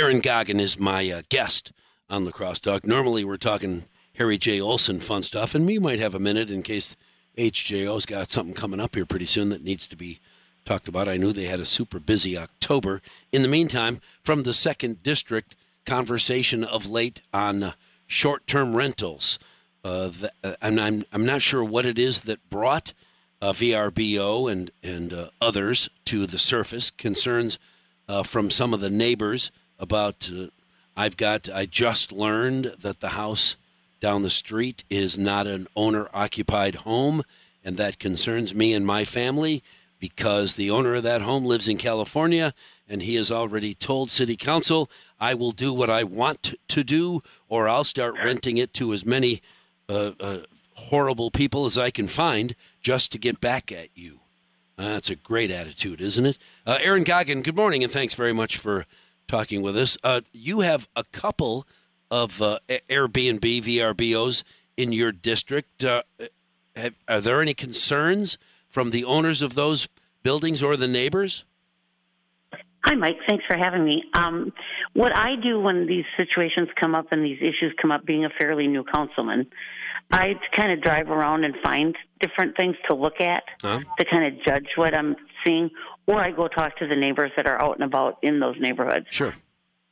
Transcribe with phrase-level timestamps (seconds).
[0.00, 1.72] Erin Goggin is my uh, guest
[2.08, 2.86] on La Crosse Talk.
[2.86, 4.58] Normally, we're talking Harry J.
[4.58, 6.96] Olson fun stuff, and we might have a minute in case
[7.36, 10.18] HJO's got something coming up here pretty soon that needs to be
[10.64, 11.06] talked about.
[11.06, 13.02] I knew they had a super busy October.
[13.30, 17.72] In the meantime, from the second district, conversation of late on uh,
[18.06, 19.38] short-term rentals.
[19.84, 22.94] Uh, the, uh, I'm, I'm, I'm not sure what it is that brought
[23.42, 26.90] uh, VRBO and and uh, others to the surface.
[26.90, 27.58] Concerns
[28.08, 30.30] uh, from some of the neighbors about.
[30.96, 31.48] I've got.
[31.48, 33.56] I just learned that the house
[34.00, 37.22] down the street is not an owner-occupied home,
[37.64, 39.62] and that concerns me and my family
[39.98, 42.54] because the owner of that home lives in California,
[42.88, 44.88] and he has already told City Council,
[45.18, 49.04] "I will do what I want to do, or I'll start renting it to as
[49.04, 49.42] many."
[49.88, 50.38] Uh, uh,
[50.74, 54.20] horrible people as I can find just to get back at you.
[54.78, 56.38] Uh, that's a great attitude, isn't it?
[56.66, 58.86] Uh, Erin Goggin, good morning, and thanks very much for
[59.30, 59.96] talking with us.
[60.02, 61.66] Uh, you have a couple
[62.10, 64.42] of uh, Airbnb VRBOs
[64.76, 65.84] in your district.
[65.84, 66.02] Uh,
[66.74, 69.88] have, are there any concerns from the owners of those
[70.24, 71.44] buildings or the neighbors?
[72.84, 73.18] Hi, Mike.
[73.28, 74.02] Thanks for having me.
[74.14, 74.52] Um,
[74.94, 78.30] what I do when these situations come up and these issues come up, being a
[78.30, 79.46] fairly new councilman,
[80.10, 83.80] I kind of drive around and find different things to look at huh?
[83.98, 85.70] to kind of judge what I'm seeing,
[86.06, 89.06] or I go talk to the neighbors that are out and about in those neighborhoods.
[89.10, 89.34] Sure.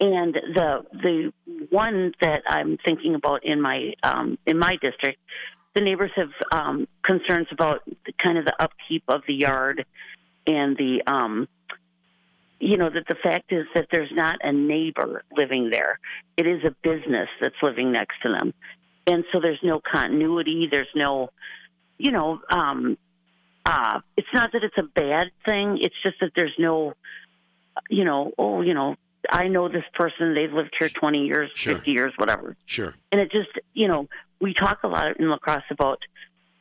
[0.00, 1.32] And the the
[1.70, 5.20] one that I'm thinking about in my um, in my district,
[5.74, 9.84] the neighbors have um, concerns about the, kind of the upkeep of the yard
[10.46, 11.48] and the um,
[12.60, 15.98] you know that the fact is that there's not a neighbor living there.
[16.36, 18.54] It is a business that's living next to them,
[19.06, 20.68] and so there's no continuity.
[20.70, 21.30] There's no,
[21.98, 22.96] you know, um,
[23.66, 25.78] uh, it's not that it's a bad thing.
[25.80, 26.94] It's just that there's no,
[27.88, 28.96] you know, oh, you know,
[29.30, 30.34] I know this person.
[30.34, 31.76] They've lived here 20 years, sure.
[31.76, 32.56] 50 years, whatever.
[32.66, 32.94] Sure.
[33.10, 34.08] And it just, you know,
[34.40, 35.98] we talk a lot in La Crosse about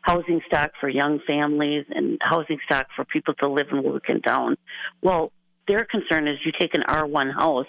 [0.02, 4.22] housing stock for young families and housing stock for people to live and work in
[4.22, 4.58] town.
[5.02, 5.32] Well,
[5.68, 7.68] their concern is you take an R1 house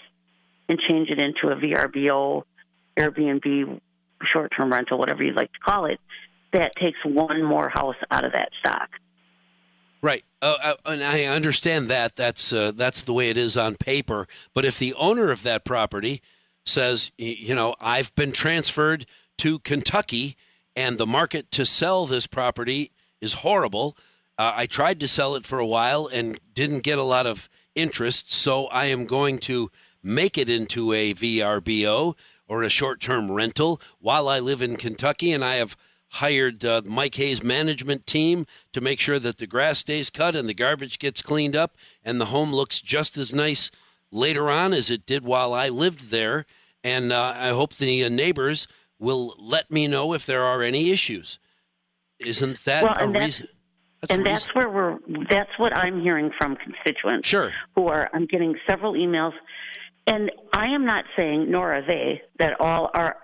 [0.68, 2.42] and change it into a VRBO,
[2.98, 3.80] Airbnb,
[4.24, 6.00] short term rental, whatever you'd like to call it,
[6.52, 8.88] that takes one more house out of that stock.
[10.44, 12.16] Uh, and I understand that.
[12.16, 14.28] That's uh, that's the way it is on paper.
[14.52, 16.20] But if the owner of that property
[16.66, 19.06] says, you know, I've been transferred
[19.38, 20.36] to Kentucky,
[20.76, 23.96] and the market to sell this property is horrible.
[24.36, 27.48] Uh, I tried to sell it for a while and didn't get a lot of
[27.74, 29.70] interest, so I am going to
[30.02, 32.16] make it into a VRBO
[32.46, 35.32] or a short term rental while I live in Kentucky.
[35.32, 35.74] And I have
[36.14, 40.48] hired uh, Mike Hayes' management team to make sure that the grass stays cut and
[40.48, 43.70] the garbage gets cleaned up and the home looks just as nice
[44.10, 46.46] later on as it did while I lived there.
[46.82, 50.90] And uh, I hope the uh, neighbors will let me know if there are any
[50.90, 51.38] issues.
[52.20, 53.48] Isn't that well, a reason?
[54.00, 54.98] That's and that's where we're.
[55.30, 57.26] That's what I'm hearing from constituents.
[57.26, 57.52] Sure.
[57.74, 58.10] Who are?
[58.12, 59.32] I'm getting several emails
[60.06, 63.16] and I am not saying, nor are they, that all our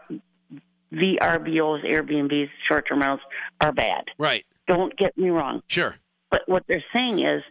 [0.92, 3.20] VRBOs, Airbnbs, short term rentals
[3.60, 4.04] are bad.
[4.18, 4.44] Right.
[4.66, 5.62] Don't get me wrong.
[5.68, 5.96] Sure.
[6.30, 7.42] But what they're saying is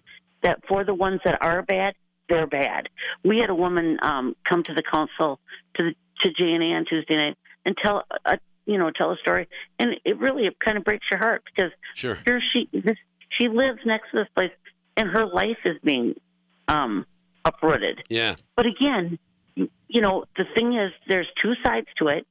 [0.44, 1.94] that for the ones that are bad,
[2.29, 2.89] they're bad.
[3.23, 5.39] We had a woman um, come to the council
[5.75, 9.47] to the, to JNA on Tuesday night and tell a you know tell a story,
[9.79, 12.17] and it really it kind of breaks your heart because sure.
[12.25, 12.97] here she this
[13.39, 14.51] she lives next to this place,
[14.95, 16.16] and her life is being
[16.67, 17.06] um,
[17.45, 18.03] uprooted.
[18.09, 18.35] Yeah.
[18.56, 19.17] But again,
[19.56, 22.27] you know, the thing is, there's two sides to it,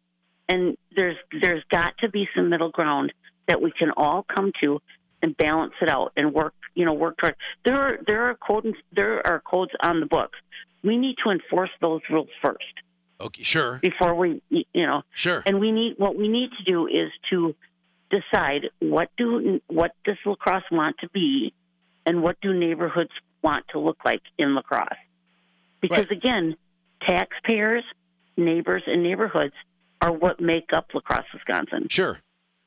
[0.49, 3.13] and there's there's got to be some middle ground
[3.47, 4.81] that we can all come to
[5.23, 6.55] and balance it out and work.
[6.75, 7.35] You know, work toward.
[7.65, 10.39] There are there are codes there are codes on the books.
[10.83, 12.65] We need to enforce those rules first.
[13.21, 13.81] Okay, sure.
[13.83, 15.43] Before we, you know, sure.
[15.45, 17.55] And we need what we need to do is to
[18.11, 21.53] decide what do what does La Crosse want to be,
[22.07, 23.11] and what do neighborhoods
[23.43, 24.89] want to look like in La Crosse
[25.81, 26.13] Because right.
[26.13, 26.57] again,
[27.03, 27.85] taxpayers,
[28.37, 29.55] neighbors, and neighborhoods
[30.01, 31.87] are what make up La Crosse, Wisconsin.
[31.89, 32.21] Sure.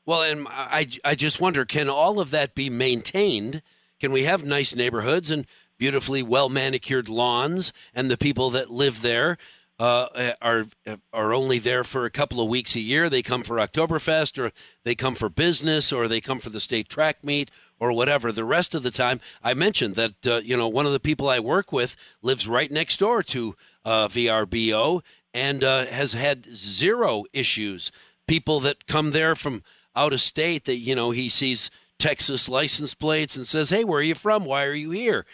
[0.04, 3.62] Well, and I, I just wonder can all of that be maintained?
[4.00, 5.46] Can we have nice neighborhoods and
[5.78, 9.38] beautifully well manicured lawns, and the people that live there
[9.78, 10.66] uh, are
[11.12, 13.08] are only there for a couple of weeks a year?
[13.08, 14.50] They come for Oktoberfest, or
[14.82, 18.32] they come for business, or they come for the state track meet, or whatever.
[18.32, 21.28] The rest of the time, I mentioned that uh, you know one of the people
[21.28, 25.02] I work with lives right next door to uh, VRBO
[25.34, 27.90] and uh, has had zero issues.
[28.26, 29.62] People that come there from
[29.94, 34.00] out of state that you know he sees Texas license plates and says, "Hey, where
[34.00, 34.44] are you from?
[34.44, 35.26] Why are you here?"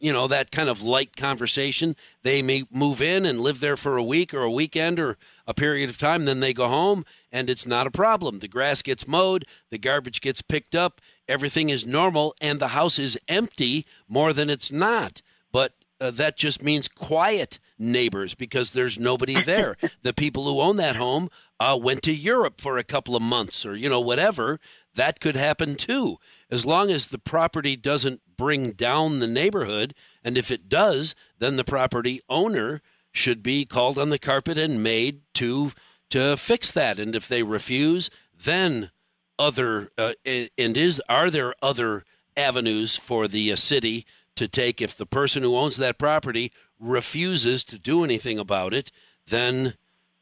[0.00, 1.96] you know that kind of light conversation.
[2.22, 5.16] They may move in and live there for a week or a weekend or
[5.46, 6.24] a period of time.
[6.24, 8.38] Then they go home, and it's not a problem.
[8.38, 12.98] The grass gets mowed, the garbage gets picked up, everything is normal, and the house
[12.98, 15.20] is empty more than it's not.
[15.52, 19.76] But uh, that just means quiet neighbors because there's nobody there.
[20.02, 21.28] the people who own that home
[21.60, 24.60] uh, went to Europe for a couple of months or, you know, whatever.
[24.94, 26.18] That could happen too.
[26.50, 29.94] As long as the property doesn't bring down the neighborhood,
[30.24, 32.80] and if it does, then the property owner
[33.12, 35.72] should be called on the carpet and made to
[36.10, 36.98] to fix that.
[36.98, 38.90] And if they refuse, then
[39.38, 42.04] other uh, and is are there other
[42.36, 47.64] avenues for the uh, city to take if the person who owns that property refuses
[47.64, 48.90] to do anything about it,
[49.26, 49.74] then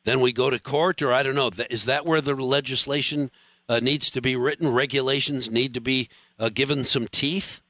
[0.04, 1.50] then we go to court, or I don't know.
[1.70, 3.30] Is that where the legislation
[3.68, 4.68] uh, needs to be written?
[4.68, 6.08] Regulations need to be
[6.38, 7.62] uh, given some teeth.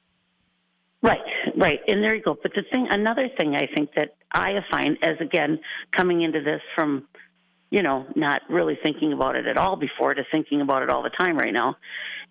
[1.01, 1.21] Right,
[1.55, 2.37] right, and there you go.
[2.41, 5.59] But the thing, another thing, I think that I find as again
[5.91, 7.07] coming into this from,
[7.69, 11.03] you know, not really thinking about it at all before to thinking about it all
[11.03, 11.77] the time right now,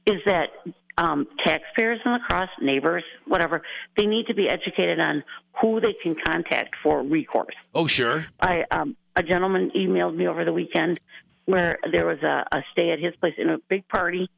[0.06, 0.48] is that
[0.96, 3.62] um, taxpayers in La Crosse, neighbors, whatever,
[3.96, 5.24] they need to be educated on
[5.60, 7.54] who they can contact for recourse.
[7.74, 8.26] Oh, sure.
[8.40, 10.98] I um, a gentleman emailed me over the weekend
[11.46, 14.28] where there was a, a stay at his place in a big party.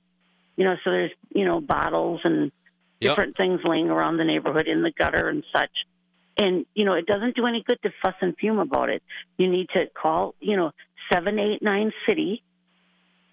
[0.56, 2.50] You know, so there's you know bottles and
[3.00, 3.47] different yep.
[3.47, 5.70] things laying around the neighborhood in the gutter and such.
[6.38, 9.02] And you know, it doesn't do any good to fuss and fume about it.
[9.38, 10.73] You need to call, you know,
[11.12, 12.43] seven eight nine city.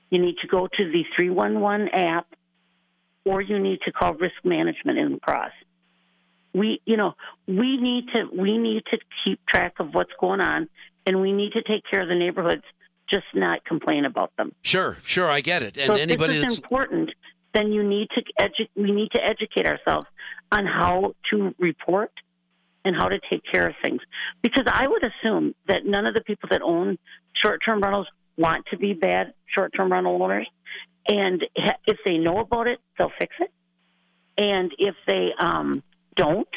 [0.09, 2.27] You need to go to the three one one app
[3.25, 5.51] or you need to call risk management in La Crosse.
[6.53, 7.13] We, you know,
[7.47, 10.69] we need to we need to keep track of what's going on,
[11.05, 12.63] and we need to take care of the neighborhoods,
[13.09, 14.53] just not complain about them.
[14.61, 15.77] Sure, sure, I get it.
[15.77, 17.09] And so anybody if this is important,
[17.53, 20.07] then you need to edu- we need to educate ourselves
[20.51, 22.11] on how to report
[22.85, 24.01] and how to take care of things.
[24.41, 26.97] Because I would assume that none of the people that own
[27.43, 28.07] short-term rentals
[28.37, 30.47] want to be bad short-term rental owners,
[31.07, 31.43] and
[31.87, 33.51] if they know about it, they'll fix it.
[34.37, 35.83] And if they um,
[36.15, 36.47] don't,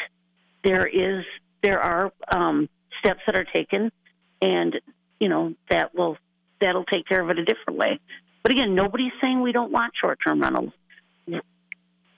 [0.64, 1.24] there is
[1.62, 2.68] there are um,
[3.00, 3.90] steps that are taken,
[4.40, 4.76] and
[5.20, 6.16] you know that will
[6.60, 8.00] that'll take care of it a different way.
[8.42, 10.72] But again, nobody's saying we don't want short-term rentals.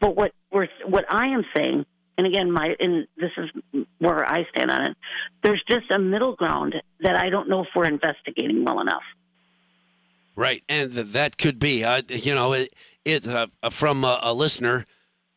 [0.00, 4.44] But what we're what I am saying, and again, my and this is where I
[4.54, 4.96] stand on it.
[5.42, 9.02] There's just a middle ground that I don't know if we're investigating well enough.
[10.38, 12.72] Right, and that could be, uh, you know, it,
[13.04, 14.86] it uh, from a, a listener,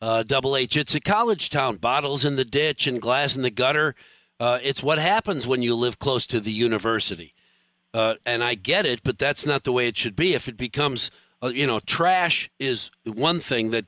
[0.00, 0.76] uh, Double H.
[0.76, 1.78] It's a college town.
[1.78, 3.96] Bottles in the ditch and glass in the gutter.
[4.38, 7.34] Uh, it's what happens when you live close to the university.
[7.92, 10.34] Uh, and I get it, but that's not the way it should be.
[10.34, 11.10] If it becomes,
[11.42, 13.86] uh, you know, trash is one thing that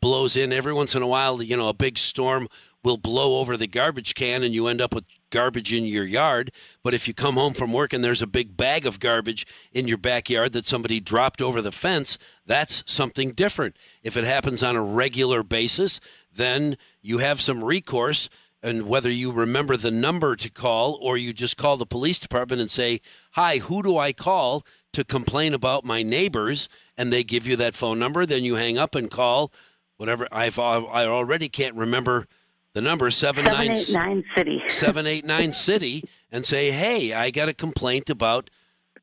[0.00, 1.40] blows in every once in a while.
[1.44, 2.48] You know, a big storm
[2.86, 6.52] will blow over the garbage can and you end up with garbage in your yard.
[6.84, 9.88] But if you come home from work and there's a big bag of garbage in
[9.88, 12.16] your backyard that somebody dropped over the fence,
[12.46, 13.76] that's something different.
[14.04, 15.98] If it happens on a regular basis,
[16.32, 18.28] then you have some recourse.
[18.62, 22.60] And whether you remember the number to call or you just call the police department
[22.60, 23.00] and say,
[23.32, 26.68] Hi, who do I call to complain about my neighbors?
[26.96, 29.52] And they give you that phone number, then you hang up and call
[29.96, 30.28] whatever.
[30.30, 32.28] I've, I already can't remember
[32.76, 37.48] the number seven eight nine city seven eight nine city and say, hey, I got
[37.48, 38.50] a complaint about,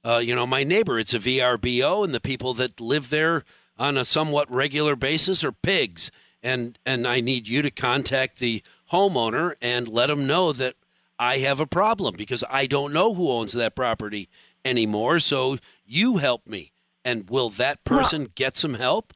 [0.05, 1.00] uh, you know, my neighbor.
[1.00, 3.43] It's a VRBO, and the people that live there
[3.79, 6.12] on a somewhat regular basis are pigs,
[6.43, 10.75] and and I need you to contact the homeowner and let them know that
[11.17, 14.29] I have a problem because I don't know who owns that property
[14.63, 15.19] anymore.
[15.19, 19.15] So you help me, and will that person well, get some help?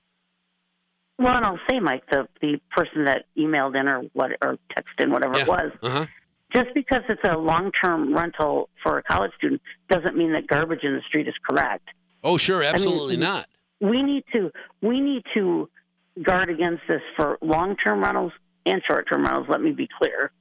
[1.18, 5.04] Well, and I'll say, Mike, the the person that emailed in or what or texted
[5.04, 5.42] in, whatever yeah.
[5.42, 6.06] it was, uh-huh.
[6.54, 10.84] just because it's a long term rental for a college student doesn't mean that garbage
[10.84, 11.88] in the street is correct.
[12.24, 13.50] Oh, sure, absolutely I mean, not.
[13.82, 15.70] We need to we need to
[16.22, 18.34] guard against this for long term rentals
[18.66, 19.48] and short term rentals.
[19.50, 20.32] Let me be clear.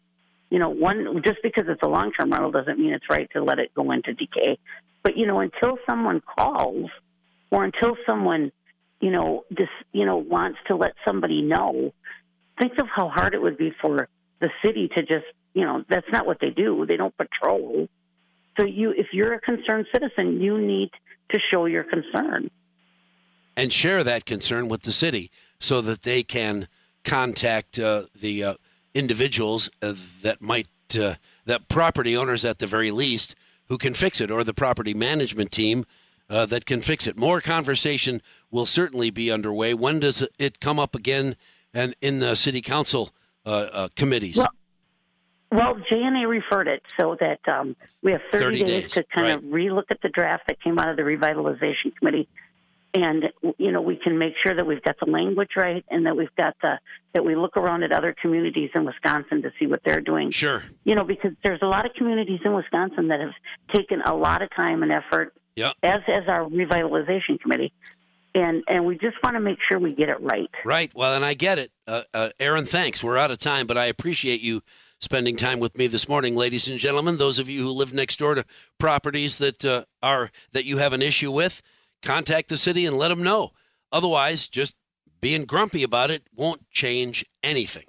[0.51, 3.43] You know, one just because it's a long term rental doesn't mean it's right to
[3.43, 4.59] let it go into decay.
[5.03, 6.91] But you know, until someone calls
[7.51, 8.53] or until someone
[9.01, 11.93] you know, this, you know, wants to let somebody know,
[12.59, 14.09] think of how hard it would be for
[14.41, 16.87] the city to just, you know, that's not what they do.
[16.87, 17.89] They don't patrol.
[18.59, 20.91] So you, if you're a concerned citizen, you need
[21.31, 22.51] to show your concern
[23.57, 26.69] and share that concern with the city so that they can
[27.05, 28.55] contact uh, the uh,
[28.95, 30.69] individuals uh, that might
[31.01, 31.15] uh,
[31.47, 33.35] that property owners at the very least
[33.69, 35.85] who can fix it or the property management team
[36.29, 37.17] uh, that can fix it.
[37.17, 39.75] More conversation will certainly be underway.
[39.75, 41.37] When does it come up again
[41.73, 43.11] and in the city council
[43.45, 44.37] uh, uh, committees?
[44.37, 44.49] Well,
[45.53, 49.29] Well, JNA referred it so that um, we have 30, 30 days, days, to kind
[49.29, 49.37] right.
[49.37, 52.29] of relook at the draft that came out of the revitalization committee,
[52.95, 53.25] and
[53.59, 56.35] you know we can make sure that we've got the language right and that we've
[56.37, 56.79] got the
[57.13, 60.31] that we look around at other communities in Wisconsin to see what they're doing.
[60.31, 60.63] Sure.
[60.85, 63.35] You know, because there's a lot of communities in Wisconsin that have
[63.73, 65.73] taken a lot of time and effort, Yeah.
[65.83, 67.73] as as our revitalization committee,
[68.35, 70.51] and and we just want to make sure we get it right.
[70.65, 70.93] Right.
[70.95, 71.73] Well, and I get it.
[71.87, 73.03] Uh, uh, Erin, thanks.
[73.03, 74.63] We're out of time, but I appreciate you
[75.01, 77.17] spending time with me this morning, ladies and gentlemen.
[77.19, 78.45] Those of you who live next door to
[78.79, 81.63] properties that uh, are that you have an issue with,
[82.03, 83.51] contact the city and let them know.
[83.93, 84.77] Otherwise, just
[85.21, 87.85] being grumpy about it won't change anything.